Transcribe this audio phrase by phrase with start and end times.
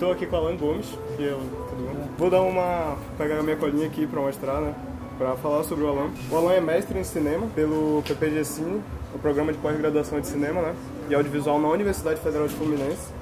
[0.00, 2.08] Estou aqui com o Alan Gomes, que eu, bom?
[2.16, 4.74] Vou dar uma pegar a minha colinha aqui para mostrar, né?
[5.18, 6.08] Para falar sobre o Alan.
[6.30, 8.82] O Alan é mestre em cinema pelo PPG Cine,
[9.14, 10.74] o programa de pós-graduação de cinema, né?
[11.10, 13.12] E audiovisual na Universidade Federal de Fluminense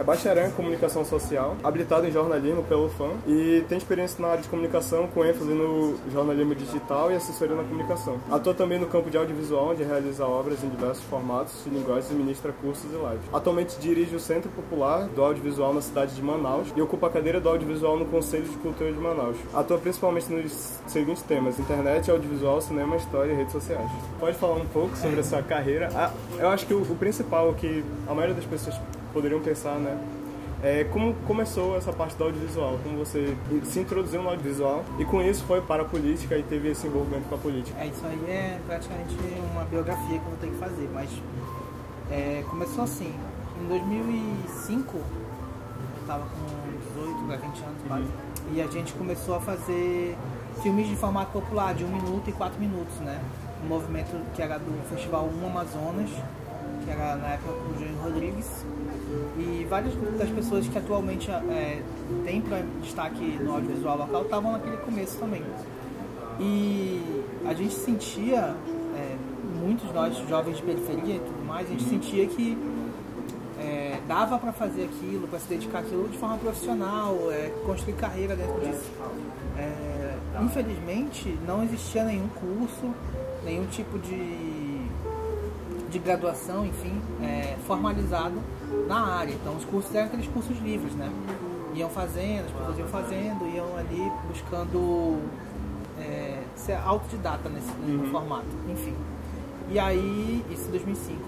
[0.00, 4.42] é bacharel em comunicação social, habilitado em jornalismo pelo FAM e tem experiência na área
[4.42, 8.18] de comunicação com ênfase no jornalismo digital e assessoria na comunicação.
[8.30, 12.14] Atua também no campo de audiovisual, onde realiza obras em diversos formatos e linguagens e
[12.14, 13.28] ministra cursos e lives.
[13.30, 17.38] Atualmente dirige o Centro Popular do Audiovisual na cidade de Manaus e ocupa a cadeira
[17.38, 19.36] do audiovisual no Conselho de Cultura de Manaus.
[19.52, 23.90] Atua principalmente nos seguintes temas: internet, audiovisual, cinema, história e redes sociais.
[24.18, 25.90] Pode falar um pouco sobre a sua carreira?
[25.94, 28.80] Ah, eu acho que o, o principal que a maioria das pessoas
[29.12, 29.98] poderiam pensar, né?
[30.62, 32.78] É, como começou essa parte do audiovisual?
[32.82, 36.68] Como você se introduziu no audiovisual e com isso foi para a política e teve
[36.68, 37.80] esse envolvimento com a política?
[37.80, 39.16] É, isso aí é praticamente
[39.52, 41.08] uma biografia que eu vou ter que fazer, mas
[42.10, 43.14] é, começou assim.
[43.62, 45.02] Em 2005, eu
[46.02, 48.54] estava com 18 para 20 anos quase, uhum.
[48.54, 50.16] e a gente começou a fazer
[50.62, 53.18] filmes de formato popular, de 1 minuto e 4 minutos, né?
[53.64, 56.10] Um movimento que era do Festival 1 Amazonas,
[56.84, 58.64] que era na época com o Júnior Rodrigues,
[59.38, 61.82] e várias das pessoas que atualmente é,
[62.24, 62.42] têm
[62.82, 65.42] destaque no audiovisual local estavam naquele começo também.
[66.38, 68.54] E a gente sentia,
[68.96, 69.16] é,
[69.60, 72.56] muitos nós jovens de periferia e tudo mais, a gente sentia que
[73.58, 78.34] é, dava para fazer aquilo, para se dedicar àquilo de forma profissional, é, construir carreira
[78.34, 78.90] dentro disso.
[79.58, 82.94] É, infelizmente, não existia nenhum curso,
[83.44, 84.49] nenhum tipo de
[85.90, 88.40] de graduação, enfim, é, formalizado
[88.86, 89.32] na área.
[89.32, 91.10] Então os cursos eram aqueles cursos livres, né?
[91.74, 95.18] Iam fazendo, as pessoas iam fazendo, iam ali buscando
[96.00, 98.08] é, ser autodidata nesse, uhum.
[98.10, 98.94] formato, enfim.
[99.70, 101.20] E aí, isso em 2005.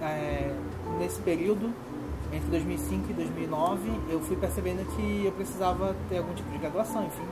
[0.00, 0.54] É,
[1.00, 1.72] nesse período,
[2.32, 7.06] entre 2005 e 2009, eu fui percebendo que eu precisava ter algum tipo de graduação,
[7.06, 7.26] enfim.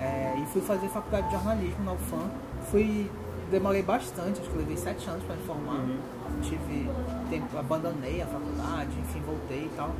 [0.00, 2.30] É, e fui fazer faculdade de jornalismo na UFAM.
[2.70, 3.10] Fui
[3.50, 5.80] demorei bastante, acho que levei sete anos para me formar.
[5.80, 5.98] Uhum.
[6.42, 6.88] Tive
[7.30, 9.90] tempo, abandonei a faculdade, enfim, voltei e tal.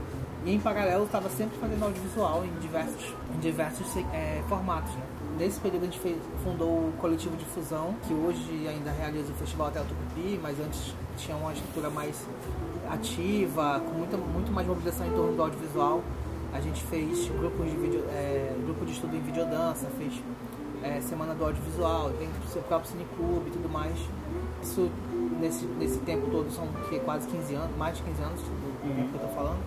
[0.44, 4.92] E em paralelo estava sempre fazendo audiovisual em diversos, em diversos é, formatos.
[4.92, 5.02] Né?
[5.38, 9.68] Nesse período a gente fez, fundou o Coletivo Difusão, que hoje ainda realiza o Festival
[9.68, 12.26] Hotel Tucupi, mas antes tinha uma estrutura mais
[12.90, 16.02] ativa, com muita, muito mais mobilização em torno do audiovisual.
[16.52, 20.12] A gente fez grupos de vídeo, é, grupo de estudo em videodança, fez
[20.84, 23.96] é, Semana do Audiovisual, tem o seu próprio cineclube e tudo mais.
[24.62, 24.90] Isso,
[25.40, 29.08] nesse, nesse tempo todo, são que, quase 15 anos, mais de 15 anos do uhum.
[29.08, 29.58] que eu estou falando.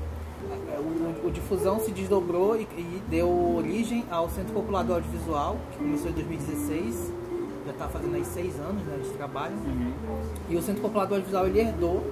[0.49, 4.93] É, é, o, o, Difusão se desdobrou e, e, deu origem ao Centro Popular do
[4.93, 7.11] Audiovisual, que começou em 2016,
[7.65, 9.55] já está fazendo aí seis anos né, de trabalho.
[9.55, 9.93] Uhum.
[10.49, 12.03] E o Centro Popular do Audiovisual ele herdou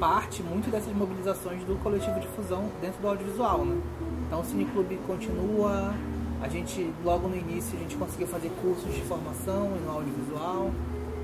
[0.00, 3.64] parte muito dessas mobilizações do coletivo Difusão dentro do audiovisual.
[3.64, 3.80] Né?
[4.26, 5.94] Então o Cineclube continua,
[6.42, 10.70] a gente, logo no início, a gente conseguiu fazer cursos de formação no audiovisual.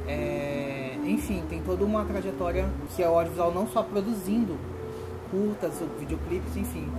[0.07, 4.57] É, enfim, tem toda uma trajetória que é o audiovisual não só produzindo
[5.31, 6.91] curtas, videoclipes, enfim,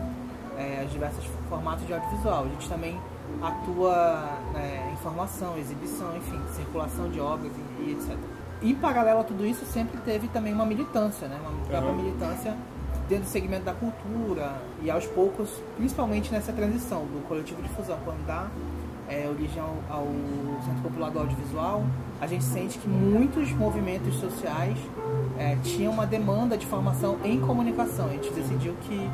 [0.58, 2.46] é, os diversos formatos de audiovisual.
[2.46, 3.00] A gente também
[3.42, 8.18] atua né, em formação, exibição, enfim, circulação de obras e, e, etc.
[8.62, 12.04] Em paralelo a tudo isso, sempre teve também uma militância, né, uma própria uhum.
[12.04, 12.56] militância
[13.08, 17.98] dentro do segmento da cultura e aos poucos, principalmente nessa transição do coletivo de fusão,
[18.04, 18.50] quando dá
[19.10, 20.08] é, origem ao,
[20.66, 21.84] Centro Popular do Audiovisual,
[22.22, 24.78] a gente sente que muitos movimentos sociais
[25.38, 28.06] é, tinham uma demanda de formação em comunicação.
[28.06, 29.10] A gente decidiu que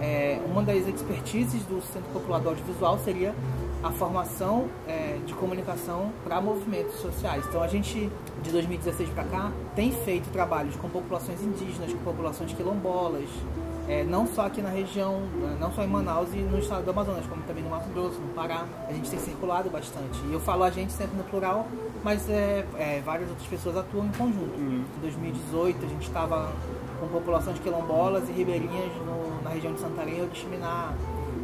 [0.00, 3.34] é, uma das expertises do Centro Popular do Audiovisual seria
[3.82, 7.44] a formação é, de comunicação para movimentos sociais.
[7.48, 8.10] Então a gente,
[8.42, 13.28] de 2016 para cá, tem feito trabalhos com populações indígenas, com populações quilombolas,
[13.88, 15.22] é, não só aqui na região,
[15.58, 18.28] não só em Manaus e no estado do Amazonas, como também no Mato Grosso, no
[18.28, 18.64] Pará.
[18.88, 20.20] A gente tem circulado bastante.
[20.28, 21.66] E eu falo a gente sempre no plural,
[22.04, 24.56] mas é, é várias outras pessoas atuam em conjunto.
[24.56, 24.84] Uhum.
[24.98, 26.52] Em 2018 a gente estava
[27.00, 30.92] com populações quilombolas e ribeirinhas no, na região de Santarém e Oriximiná.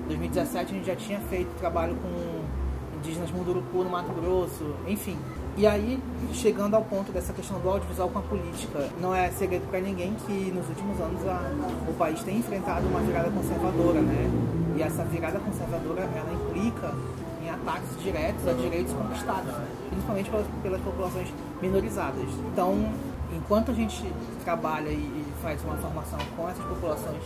[0.09, 5.17] 2017 a gente já tinha feito trabalho com indígenas Munduruku no Mato Grosso, enfim.
[5.57, 6.01] E aí,
[6.33, 10.15] chegando ao ponto dessa questão do audiovisual com a política, não é segredo para ninguém
[10.27, 11.51] que nos últimos anos a,
[11.89, 14.31] o país tem enfrentado uma virada conservadora, né?
[14.77, 16.95] E essa virada conservadora, ela implica
[17.43, 19.67] em ataques diretos a direitos conquistados, né?
[19.91, 21.29] principalmente pelas, pelas populações
[21.61, 22.29] minorizadas.
[22.53, 22.93] Então,
[23.37, 24.05] enquanto a gente
[24.45, 27.23] trabalha e, faz uma formação com essas populações,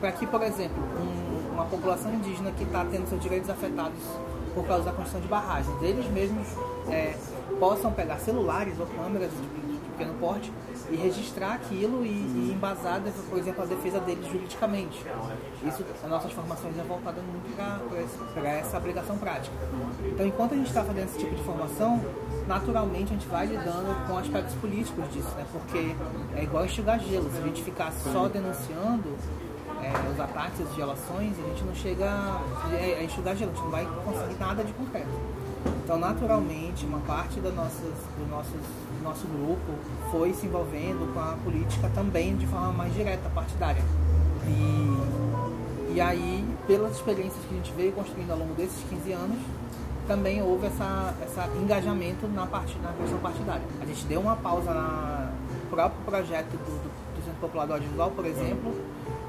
[0.00, 3.98] para que, por exemplo, um, uma população indígena que está tendo seus direitos afetados
[4.54, 6.46] por causa da construção de barragens, eles mesmos
[6.90, 7.16] é,
[7.58, 10.52] possam pegar celulares ou câmeras de, pequeno porte
[10.90, 15.04] e registrar aquilo e, e embasar, por exemplo, a defesa deles juridicamente.
[15.66, 17.54] Isso, as nossas formações é voltada muito
[18.34, 19.54] para essa aplicação prática.
[20.06, 22.00] Então, enquanto a gente está fazendo esse tipo de formação,
[22.46, 25.46] naturalmente a gente vai lidando com aspectos políticos disso, né?
[25.52, 25.94] Porque
[26.36, 27.30] é igual enxugar gelo.
[27.30, 29.16] Se a gente ficar só denunciando
[29.82, 33.70] é, os ataques, as violações, a gente não chega a enxugar gelo, a gente não
[33.70, 35.10] vai conseguir nada de concreto.
[35.84, 39.72] Então, naturalmente, uma parte do, nossas, do nossos, do nosso grupo
[40.10, 43.82] foi se envolvendo com a política também de forma mais direta, partidária.
[44.46, 49.38] E, e aí, pelas experiências que a gente veio construindo ao longo desses 15 anos,
[50.06, 53.62] também houve essa, essa engajamento na, parte, na questão partidária.
[53.80, 58.10] A gente deu uma pausa no próprio projeto do, do, do Centro Popular do Audiovisual,
[58.10, 58.74] por exemplo,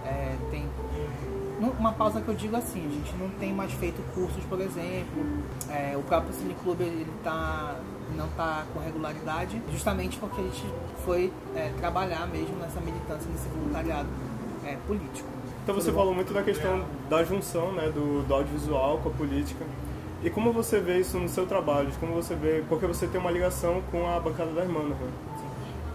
[0.06, 0.68] é, tem
[1.80, 5.24] uma pausa que eu digo assim, a gente não tem mais feito cursos, por exemplo,
[5.70, 7.76] é, o próprio Cineclube ele tá,
[8.16, 10.66] não está com regularidade, justamente porque a gente
[11.06, 14.10] foi é, trabalhar mesmo nessa militância, nesse voluntariado
[14.66, 15.30] é, político.
[15.64, 19.66] Então você falou muito da questão da junção né, do, do audiovisual com a política.
[20.22, 21.90] E como você vê isso no seu trabalho?
[22.00, 24.96] Como você vê, porque você tem uma ligação com a bancada da irmã, né?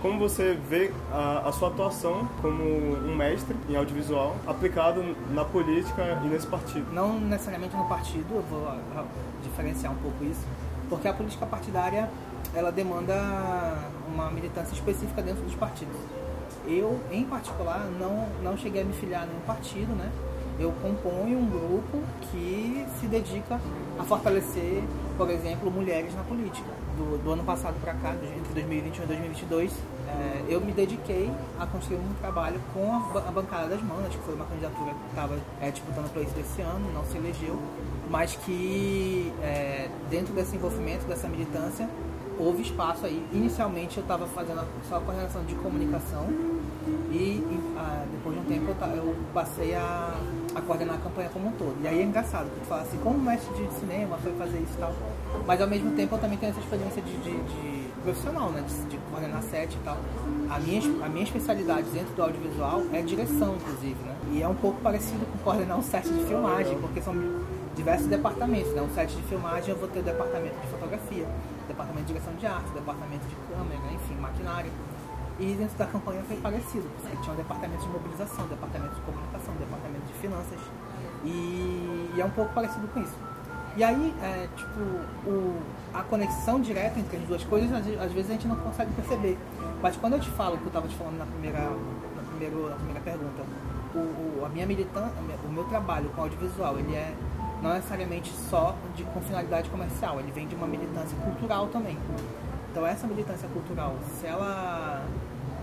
[0.00, 5.02] Como você vê a, a, sua atuação como um mestre em audiovisual aplicado
[5.32, 6.86] na política e nesse partido?
[6.92, 8.72] Não necessariamente no partido, eu vou
[9.42, 10.46] diferenciar um pouco isso,
[10.88, 12.08] porque a política partidária
[12.54, 13.12] ela demanda
[14.06, 15.96] uma militância específica dentro dos partidos.
[16.64, 20.12] Eu, em particular, não, não cheguei a me filiar em nenhum partido, né?
[20.58, 23.60] Eu componho um grupo que se dedica
[23.98, 24.82] a fortalecer,
[25.16, 26.68] por exemplo, mulheres na política.
[26.96, 29.72] Do, do ano passado para cá, entre 2021 e 2022,
[30.08, 34.18] é, eu me dediquei a construir um trabalho com a, a bancada das manas, que
[34.22, 37.56] foi uma candidatura que estava é, disputando para isso desse ano, não se elegeu,
[38.10, 41.88] mas que é, dentro desse envolvimento, dessa militância,
[42.38, 43.24] houve espaço aí.
[43.32, 46.26] Inicialmente eu estava fazendo só a coordenação de comunicação
[47.10, 50.14] e, e ah, depois de um tempo eu, eu passei a,
[50.58, 51.76] a, coordenar a campanha como um todo.
[51.82, 54.74] E aí é engraçado, porque tu fala assim, como mestre de cinema foi fazer isso
[54.74, 54.94] e tal.
[55.46, 58.64] Mas ao mesmo tempo eu também tenho essa experiência de, de, de profissional, né?
[58.66, 59.96] De, de, coordenar set e tal.
[60.50, 64.16] A minha, a minha especialidade dentro do audiovisual é direção, inclusive, né?
[64.32, 67.14] E é um pouco parecido com coordenar um set de filmagem, porque são
[67.76, 68.82] diversos departamentos, né?
[68.82, 71.26] Um set de filmagem eu vou ter o departamento de fotografia,
[71.66, 74.70] departamento de direção de arte, departamento de câmera, enfim, maquinário.
[75.38, 76.90] E dentro da campanha foi parecido.
[76.98, 80.58] Você tinha um departamento de mobilização, departamento de comunicação, departamento de finanças.
[81.24, 83.14] E, e é um pouco parecido com isso.
[83.76, 84.80] E aí, é, tipo,
[85.28, 85.62] o,
[85.94, 89.38] a conexão direta entre as duas coisas, às, vezes a gente não consegue perceber.
[89.80, 92.22] Mas quando eu te falo, que eu estava te falando na primeira, na
[92.70, 93.42] na primeira pergunta,
[93.94, 95.12] o, o, a minha militância,
[95.44, 97.14] o meu trabalho com audiovisual, ele é
[97.62, 101.98] não necessariamente só de, com finalidade comercial, ele vem de uma militância cultural também.
[102.70, 105.04] Então essa militância cultural, se ela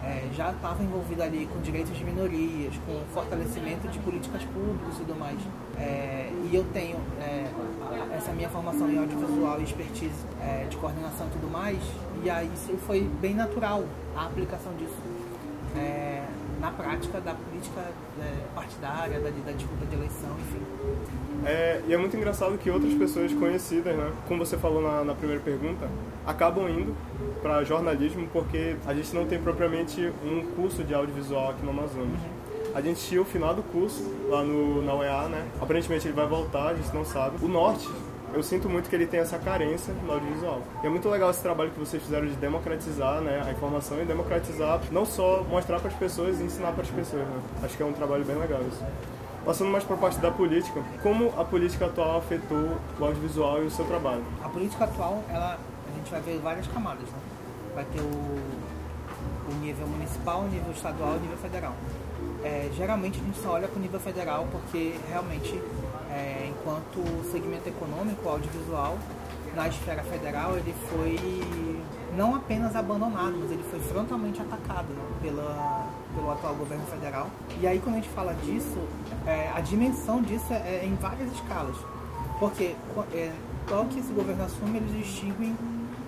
[0.05, 4.97] é, já estava envolvida ali com direitos de minorias, com fortalecimento de políticas públicas e
[4.99, 5.39] tudo mais,
[5.77, 7.45] é, e eu tenho é,
[8.15, 11.79] essa minha formação em audiovisual e expertise é, de coordenação e tudo mais,
[12.23, 12.51] e aí
[12.85, 13.83] foi bem natural
[14.15, 14.95] a aplicação disso
[16.65, 17.81] na prática da política
[18.19, 20.61] é, partidária, da, da disputa de eleição, enfim.
[21.45, 25.13] É, e é muito engraçado que outras pessoas conhecidas, né, como você falou na, na
[25.13, 25.87] primeira pergunta,
[26.25, 26.95] acabam indo
[27.43, 32.19] para jornalismo porque a gente não tem propriamente um curso de audiovisual aqui no Amazonas.
[32.19, 32.45] Uhum.
[32.73, 35.47] A gente tinha o final do curso lá no, na UEA, né?
[35.61, 37.45] Aparentemente ele vai voltar, a gente não sabe.
[37.45, 37.87] O Norte,
[38.35, 40.61] eu sinto muito que ele tem essa carência no audiovisual.
[40.83, 44.05] E é muito legal esse trabalho que vocês fizeram de democratizar né, a informação e
[44.05, 47.25] democratizar, não só mostrar para as pessoas e ensinar para as pessoas.
[47.25, 47.41] Né?
[47.63, 48.83] Acho que é um trabalho bem legal isso.
[49.45, 53.67] Passando mais para a parte da política, como a política atual afetou o audiovisual e
[53.67, 54.23] o seu trabalho?
[54.43, 57.03] A política atual, ela, a gente vai ver várias camadas.
[57.03, 57.19] Né?
[57.73, 58.39] Vai ter o,
[59.49, 61.73] o nível municipal, o nível estadual e o nível federal.
[62.43, 65.59] É, geralmente a gente só olha para o nível federal porque realmente,
[66.11, 68.97] é, enquanto segmento econômico, audiovisual,
[69.55, 71.17] na esfera federal, ele foi
[72.15, 77.29] não apenas abandonado, mas ele foi frontalmente atacado né, pela, pelo atual governo federal.
[77.59, 78.79] E aí, quando a gente fala disso,
[79.25, 81.75] é, a dimensão disso é, é, em várias escalas.
[82.39, 82.75] Porque
[83.13, 83.31] é,
[83.69, 85.55] logo que esse governo assume, eles extinguem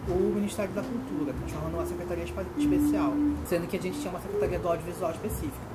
[0.10, 3.14] o Ministério da Cultura, transformando uma secretaria especial,
[3.46, 5.68] sendo que a gente tinha uma secretaria do audiovisual específica.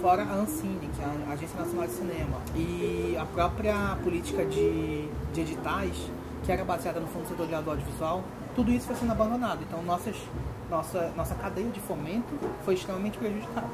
[0.00, 5.08] Fora a Ancine, que é a Agência Nacional de Cinema, e a própria política de,
[5.32, 5.96] de editais,
[6.44, 9.60] que era baseada no Fundo Setorial do Audiovisual, tudo isso foi sendo abandonado.
[9.62, 10.16] Então, nossas,
[10.70, 12.32] nossa, nossa cadeia de fomento
[12.64, 13.68] foi extremamente prejudicada.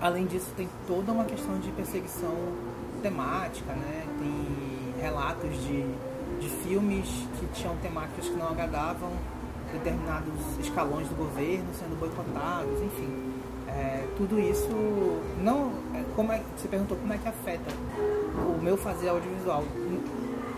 [0.00, 2.34] Além disso, tem toda uma questão de perseguição
[3.02, 4.06] temática, né?
[4.18, 5.86] tem relatos de,
[6.44, 7.08] de filmes
[7.40, 9.10] que tinham temáticas que não agradavam
[9.72, 13.32] determinados escalões do governo sendo boicotados, enfim.
[13.66, 14.68] É, tudo isso
[15.42, 17.72] não é, como é você perguntou como é que afeta
[18.36, 19.64] o meu fazer audiovisual.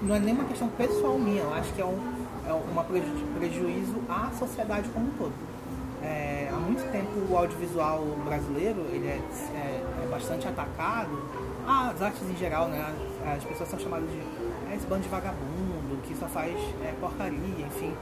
[0.02, 2.16] Não é nem uma questão pessoal minha eu acho que é um
[2.47, 5.33] é uma preju, prejuízo à sociedade como um todo.
[6.02, 9.21] É, há muito tempo o audiovisual brasileiro ele é,
[9.55, 11.16] é, é bastante atacado.
[11.66, 12.95] Ah, as artes em geral né?
[13.37, 14.19] As pessoas são chamadas de
[14.71, 15.75] é, esse bando de vagabundo
[16.07, 17.93] que só faz é, porcaria enfim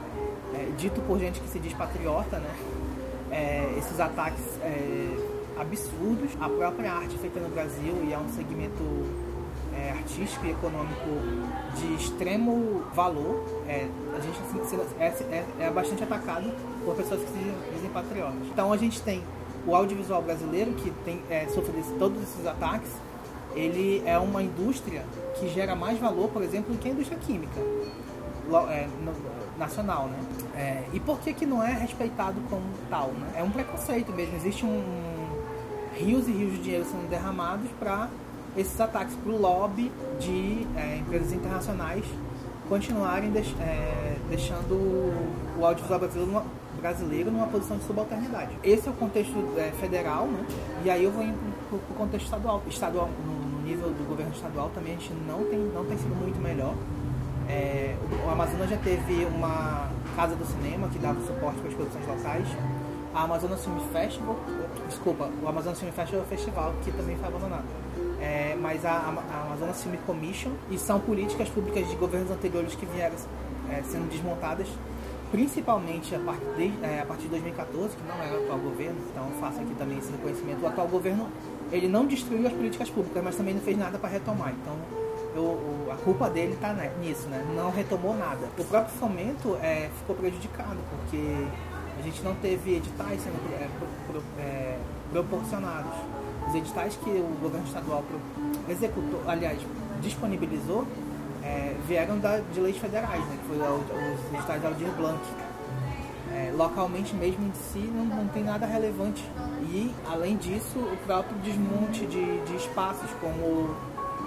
[0.53, 2.55] é, dito por gente que se diz patriota né
[3.31, 8.83] é, esses ataques é, absurdos à própria arte feita no Brasil e é um segmento
[9.73, 11.09] é, artístico e econômico
[11.75, 13.43] de extremo valor.
[13.67, 14.39] É, a gente
[15.11, 15.25] assim,
[15.59, 16.51] é, bastante atacado
[16.83, 18.47] por pessoas que se dizem patriotas.
[18.51, 19.23] Então a gente tem
[19.67, 21.21] o audiovisual brasileiro que tem
[21.73, 22.89] desse, todos esses ataques.
[23.55, 25.03] Ele é uma indústria
[25.39, 27.59] que gera mais valor, por exemplo, do que a indústria química
[28.69, 28.87] é,
[29.57, 30.19] nacional, né?
[30.55, 33.33] É, e por que que não é respeitado como tal, né?
[33.35, 34.35] É um preconceito mesmo.
[34.35, 34.83] Existe um,
[35.95, 38.09] rios e rios de dinheiro sendo derramados para
[38.55, 42.05] esses ataques para o lobby de é, empresas internacionais
[42.69, 44.73] continuarem deix, é, deixando
[45.57, 46.45] o audiovisual brasileiro numa,
[46.79, 48.57] brasileiro numa posição de subalternidade.
[48.63, 50.45] Esse é o contexto é, federal, né?
[50.83, 51.23] E aí eu vou
[51.69, 52.63] para o contexto estadual.
[52.67, 53.34] Estadual no
[53.65, 56.75] nível do governo estadual também a gente não tem, não tem sido muito melhor.
[57.49, 57.95] É,
[58.25, 62.47] o Amazonas já teve uma casa do cinema que dava suporte para as produções locais.
[63.13, 64.35] A Amazonas Film Festival,
[64.87, 67.65] desculpa, o Amazonas Film Festival é o festival que também foi abandonado.
[68.21, 72.85] É, mas a, a Amazonas Film Commission e são políticas públicas de governos anteriores que
[72.85, 73.15] vieram
[73.69, 74.67] é, sendo desmontadas,
[75.31, 78.97] principalmente a, part, de, é, a partir de 2014, que não era o atual governo,
[79.11, 80.63] então faço aqui também esse reconhecimento.
[80.63, 81.27] O atual governo
[81.71, 84.53] ele não destruiu as políticas públicas, mas também não fez nada para retomar.
[84.61, 84.75] Então
[85.35, 87.45] eu, a culpa dele está nisso, né?
[87.55, 88.47] Não retomou nada.
[88.57, 91.47] O próprio fomento é, ficou prejudicado, porque
[91.99, 94.77] a gente não teve editais sendo é, pro, pro, é,
[95.11, 95.91] proporcionados.
[96.47, 98.03] Os editais que o governo estadual
[98.69, 99.59] executou, aliás,
[100.01, 100.87] disponibilizou,
[101.43, 103.37] é, vieram da, de leis federais, né?
[103.41, 105.19] Que foi os editais Aldir Blanc.
[106.35, 109.23] É, localmente mesmo em si não, não tem nada relevante.
[109.61, 113.73] E, além disso, o próprio desmonte de, de espaços como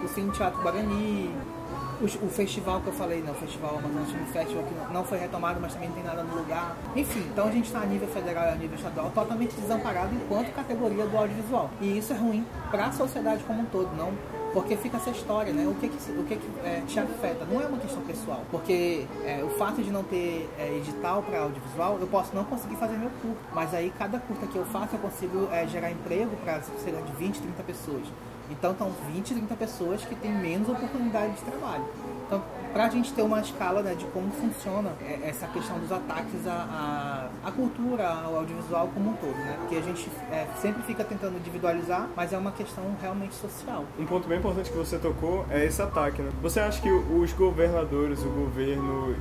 [0.02, 1.30] o Cine Teatro Guarani,
[2.00, 5.60] o, o, festival que eu falei, não, o Festival Amazonas Festival, que não foi retomado,
[5.60, 6.76] mas também não tem nada no lugar.
[6.96, 10.54] Enfim, então a gente está a nível federal e a nível estadual totalmente desamparado enquanto
[10.54, 11.70] categoria do audiovisual.
[11.80, 14.12] E isso é ruim para a sociedade como um todo, não
[14.52, 15.66] porque fica essa história, né?
[15.66, 17.44] O que que, o que, que é, te afeta?
[17.44, 21.40] Não é uma questão pessoal, porque é, o fato de não ter é, edital para
[21.40, 24.94] audiovisual, eu posso não conseguir fazer meu curto, mas aí cada curta que eu faço
[24.96, 28.02] eu consigo é, gerar emprego para cerca de 20, 30 pessoas.
[28.50, 31.84] Então estão 20, 30 pessoas que têm menos oportunidade de trabalho.
[32.26, 35.90] Então, para a gente ter uma escala né, de como funciona é, essa questão dos
[35.90, 37.17] ataques à, à,
[37.48, 39.56] à, cultura, ao audiovisual como um todo, né?
[39.60, 43.84] Porque a gente é, sempre fica tentando individualizar, mas é uma questão realmente social.
[43.98, 46.30] Um ponto bem importante que você tocou é esse ataque, né?
[46.42, 49.14] Você acha que os governadores, o governo,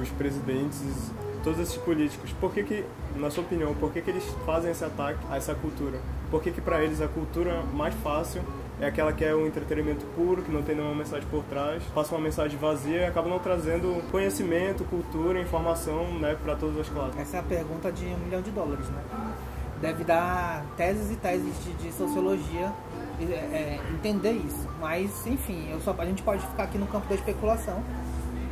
[0.00, 1.12] os presidentes,
[1.42, 2.84] todos esses políticos, por que que,
[3.16, 5.98] na sua opinião, por que que eles fazem esse ataque a essa cultura?
[6.30, 8.42] Por que que para eles a cultura mais fácil
[8.80, 12.14] é aquela que é um entretenimento puro, que não tem nenhuma mensagem por trás, passa
[12.14, 17.18] uma mensagem vazia e acaba não trazendo conhecimento, cultura, informação né, para todas as classes.
[17.18, 19.02] Essa é a pergunta de um milhão de dólares, né?
[19.80, 22.72] Deve dar teses e teses de, de sociologia
[23.20, 24.68] é, é, entender isso.
[24.80, 27.82] Mas, enfim, eu só, a gente pode ficar aqui no campo da especulação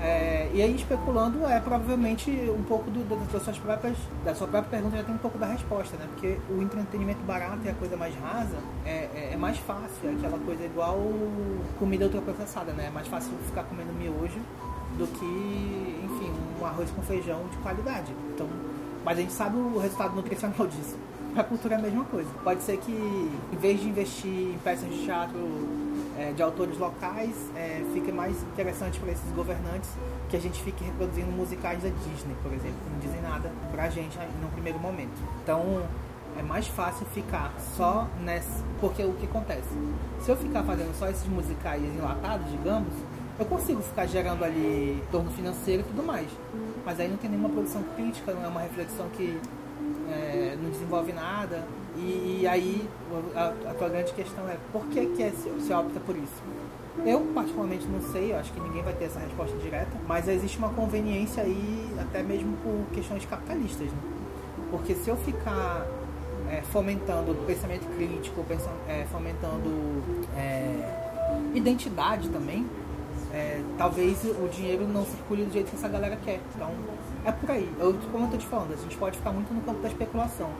[0.02, 4.70] é, e aí especulando é provavelmente um pouco do, das suas próprias, da sua própria
[4.70, 6.08] pergunta já tem um pouco da resposta, né?
[6.08, 10.12] Porque o entretenimento barato e a coisa mais rasa é, é, é mais fácil, é
[10.12, 10.98] aquela coisa igual
[11.78, 12.86] comida ultraprocessada, né?
[12.88, 14.40] É mais fácil ficar comendo miojo
[14.98, 18.12] do que, enfim, um arroz com feijão de qualidade.
[18.34, 18.48] Então,
[19.04, 20.98] mas a gente sabe o resultado nutricional disso.
[21.36, 22.28] A cultura é a mesma coisa.
[22.42, 25.38] Pode ser que, em vez de investir em peças de teatro
[26.18, 29.90] é, de autores locais, é, fica mais interessante para esses governantes
[30.28, 33.84] que a gente fique reproduzindo musicais da Disney, por exemplo, que não dizem nada para
[33.84, 35.12] a gente no primeiro momento.
[35.42, 35.82] Então
[36.38, 38.62] é mais fácil ficar só nessa.
[38.80, 39.68] Porque o que acontece?
[40.20, 42.92] Se eu ficar fazendo só esses musicais enlatados, digamos,
[43.38, 46.28] eu consigo ficar gerando ali torno financeiro e tudo mais.
[46.84, 49.38] Mas aí não tem nenhuma produção crítica, não é uma reflexão que
[50.10, 51.64] é, não desenvolve nada.
[51.96, 52.88] E, e aí
[53.34, 56.42] a, a, tua grande questão é por que, que é, se opta por isso?
[57.04, 60.58] Eu particularmente não sei, eu acho que ninguém vai ter essa resposta direta, mas existe
[60.58, 63.88] uma conveniência aí até mesmo por questões capitalistas.
[63.88, 63.98] Né?
[64.70, 65.86] Porque se eu ficar
[66.50, 70.02] é, fomentando pensamento crítico, pensando, é, fomentando
[70.36, 71.12] é,
[71.54, 72.66] identidade também,
[73.32, 76.40] é, talvez o dinheiro não circule do jeito que essa galera quer.
[76.54, 76.70] Então,
[77.24, 77.68] é por aí.
[77.78, 80.50] Eu, como eu tô te falando, a gente pode ficar muito no campo da especulação,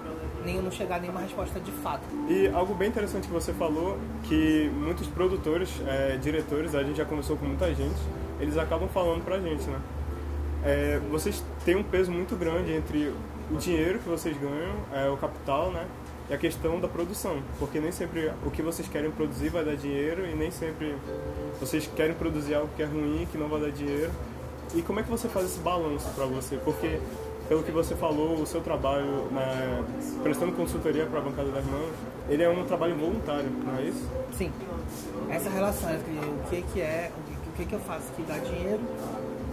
[0.45, 2.03] nem não chegar a nenhuma resposta de fato.
[2.29, 7.05] E algo bem interessante que você falou, que muitos produtores, é, diretores, a gente já
[7.05, 8.01] conversou com muita gente,
[8.41, 9.81] eles acabam falando pra gente, né?
[10.65, 13.13] É, vocês têm um peso muito grande entre
[13.51, 15.87] o dinheiro que vocês ganham, é, o capital, né?
[16.31, 19.75] E a questão da produção, porque nem sempre o que vocês querem produzir vai dar
[19.75, 20.95] dinheiro e nem sempre
[21.59, 24.11] vocês querem produzir algo que é ruim, que não vai dar dinheiro.
[24.75, 26.57] E como é que você faz esse balanço para você?
[26.57, 26.99] Porque
[27.49, 29.85] pelo que você falou, o seu trabalho né,
[30.23, 31.93] prestando consultoria para a bancada das mãos,
[32.29, 34.09] ele é um trabalho voluntário, não é isso?
[34.37, 34.51] Sim.
[35.29, 37.11] Essa relação entre o que, que é,
[37.47, 38.81] o que, que eu faço que dá dinheiro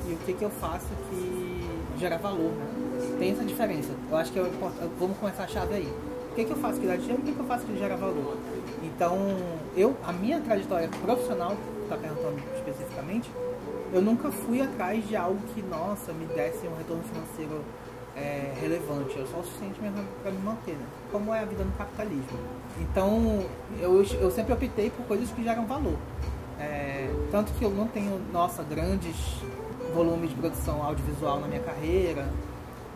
[0.07, 2.51] e o que, que eu faço que gera valor.
[2.51, 3.15] Né?
[3.19, 3.89] Tem essa diferença.
[4.09, 4.49] Eu acho que eu,
[4.97, 5.93] vamos começar a chave aí.
[6.31, 7.77] O que, que eu faço que dá dinheiro e o que, que eu faço que
[7.77, 8.37] gera valor.
[8.81, 9.17] Então,
[9.75, 13.29] eu, a minha trajetória profissional, está perguntando especificamente,
[13.91, 17.63] eu nunca fui atrás de algo que, nossa, me desse um retorno financeiro
[18.15, 19.19] é, relevante.
[19.19, 20.85] É só o suficiente mesmo para me manter, né?
[21.11, 22.39] Como é a vida no capitalismo.
[22.79, 23.45] Então,
[23.79, 25.97] eu, eu sempre optei por coisas que geram valor.
[26.59, 29.15] É, tanto que eu não tenho, nossa, grandes
[29.93, 32.27] volumes de produção audiovisual na minha carreira.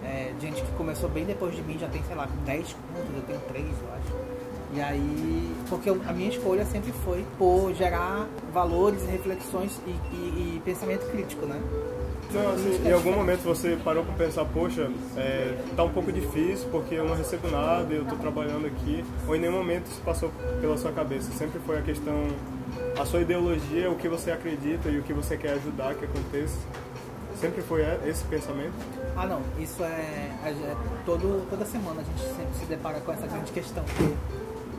[0.03, 3.21] É, gente que começou bem depois de mim já tem, sei lá, 10 contas, eu
[3.23, 4.52] tenho 3, eu acho.
[4.75, 10.55] E aí, porque eu, a minha escolha sempre foi por gerar valores, reflexões e, e,
[10.55, 11.61] e pensamento crítico, né?
[12.31, 16.67] Não, assim, em algum momento você parou para pensar, poxa, é, tá um pouco difícil
[16.71, 20.31] porque eu não recebo nada, eu estou trabalhando aqui, ou em nenhum momento isso passou
[20.59, 21.31] pela sua cabeça?
[21.33, 22.27] Sempre foi a questão,
[22.99, 26.57] a sua ideologia, o que você acredita e o que você quer ajudar que aconteça?
[27.39, 28.73] Sempre foi esse pensamento?
[29.15, 30.75] Ah, não, isso é, é, é
[31.05, 33.83] todo, toda semana a gente sempre se depara com essa grande questão,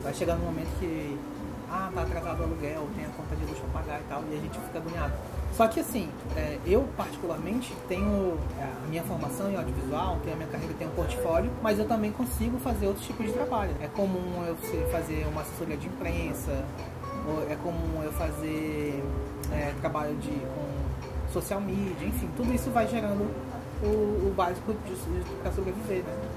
[0.05, 1.17] vai chegar um momento que,
[1.67, 4.37] ah, tá atrasado o aluguel, tem a conta de luz para pagar e tal, e
[4.37, 5.13] a gente fica agoniado.
[5.51, 10.37] Só que assim, é, eu particularmente tenho é, a minha formação em audiovisual, tenho a
[10.37, 13.71] minha carreira, tenho um portfólio, mas eu também consigo fazer outros tipos de trabalho.
[13.81, 14.55] É comum eu
[14.91, 16.63] fazer uma assessoria de imprensa,
[17.49, 19.03] é comum eu fazer
[19.51, 23.23] é, trabalho de, com social media, enfim, tudo isso vai gerando
[23.81, 24.75] o, o básico
[25.41, 26.03] para sobreviver.
[26.03, 26.34] Né?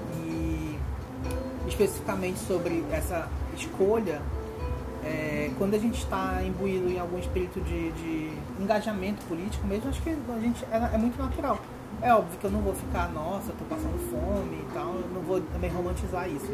[1.69, 4.21] Especificamente sobre essa escolha
[5.03, 10.01] é, quando a gente está imbuído em algum espírito de, de, engajamento político mesmo, acho
[10.01, 11.59] que a gente é, é, muito natural.
[12.01, 15.21] É óbvio que eu não vou ficar, nossa, tô passando fome e tal, eu não
[15.21, 16.53] vou também romantizar isso.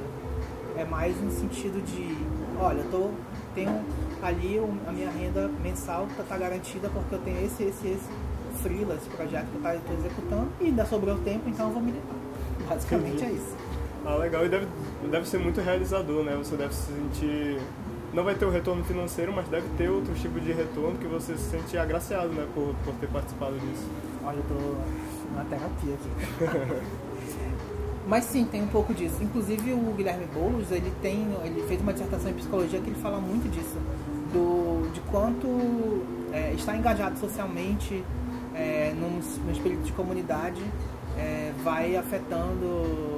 [0.78, 2.16] É mais no sentido de,
[2.60, 3.10] olha, eu tô,
[3.54, 3.82] tenho
[4.22, 8.10] ali a minha renda mensal que tá garantida porque eu tenho esse, esse, esse
[8.62, 12.16] freela, esse projeto que eu estou executando e ainda sobrou tempo, então eu vou militar.
[12.68, 13.55] Basicamente é isso.
[14.06, 14.46] Ah, legal.
[14.46, 14.68] E deve,
[15.10, 16.36] deve ser muito realizador, né?
[16.36, 17.60] Você deve se sentir
[18.16, 21.36] não vai ter o retorno financeiro, mas deve ter outro tipo de retorno que você
[21.36, 23.86] se sente agraciado, né, por, por ter participado disso.
[24.24, 26.82] Olha, eu tô na terapia aqui.
[28.08, 29.22] mas sim, tem um pouco disso.
[29.22, 33.20] Inclusive o Guilherme Boulos, ele tem, ele fez uma dissertação em psicologia que ele fala
[33.20, 33.78] muito disso,
[34.32, 38.02] do, de quanto é, estar engajado socialmente
[38.54, 40.64] é, num, num espírito de comunidade
[41.18, 43.15] é, vai afetando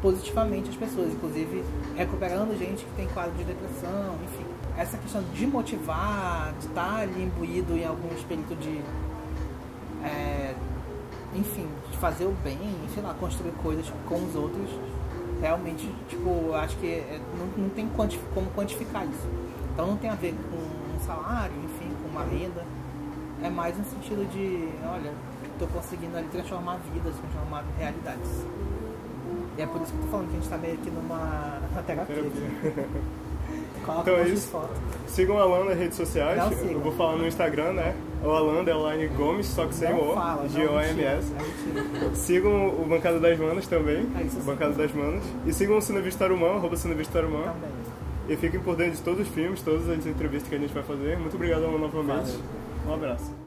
[0.00, 1.64] positivamente as pessoas, inclusive
[1.96, 4.46] recuperando gente que tem quadro de depressão, enfim.
[4.76, 8.80] Essa questão de motivar, de estar ali imbuído em algum espírito de.
[10.04, 10.54] É,
[11.34, 12.58] enfim, de fazer o bem,
[12.92, 14.68] sei lá, construir coisas com os outros,
[15.40, 19.28] realmente, tipo, acho que é, não, não tem quanti como quantificar isso.
[19.72, 22.64] Então não tem a ver com um salário, enfim, com uma renda.
[23.42, 25.12] É mais no sentido de, olha,
[25.52, 28.44] estou conseguindo ali transformar vidas, transformar realidades.
[29.60, 31.60] E é por isso que eu tô falando que a gente tá meio aqui numa,
[31.68, 32.16] numa terapia.
[32.16, 32.86] terapia.
[34.00, 34.58] então é isso.
[35.06, 36.38] Sigam o Alan nas redes sociais.
[36.38, 37.94] Não, eu vou falar no Instagram, né?
[38.24, 40.14] O Alan Deline Gomes, só que sem o
[40.48, 41.34] G-O-M-S.
[41.34, 44.08] É sigam o Bancada das Manas também.
[44.18, 45.22] É isso, Bancada das Manas.
[45.44, 47.42] E sigam o Cinevistarumã, arroba Cinevistarumã.
[47.42, 47.70] Também.
[48.30, 50.84] E fiquem por dentro de todos os filmes, todas as entrevistas que a gente vai
[50.84, 51.18] fazer.
[51.18, 52.30] Muito obrigado, Alan, novamente.
[52.30, 52.40] Valeu.
[52.88, 53.39] Um abraço.